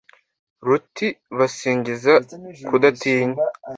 ruti 0.67 1.07
basingiza 1.37 2.13
kudatinya 2.67 3.41